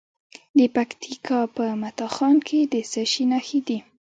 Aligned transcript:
د 0.57 0.59
پکتیکا 0.75 1.39
په 1.55 1.65
متا 1.81 2.07
خان 2.15 2.35
کې 2.47 2.59
د 2.73 2.75
څه 2.91 3.01
شي 3.11 3.23
نښې 3.31 3.59
دي؟ 3.67 3.77